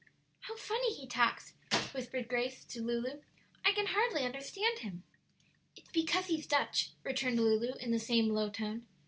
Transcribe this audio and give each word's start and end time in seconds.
"How 0.39 0.55
funny 0.55 0.95
he 0.95 1.05
talks," 1.05 1.53
whispered 1.93 2.27
Grace 2.27 2.63
to 2.65 2.81
Lulu; 2.81 3.21
"I 3.63 3.71
can 3.71 3.85
hardly 3.89 4.23
understand 4.25 4.79
him." 4.79 5.03
"It's 5.75 5.91
because 5.91 6.25
he's 6.25 6.47
Dutch," 6.47 6.89
returned 7.03 7.37
Lulu, 7.37 7.73
in 7.75 7.91
the 7.91 7.99
same 7.99 8.29
low 8.29 8.49
tone. 8.49 8.87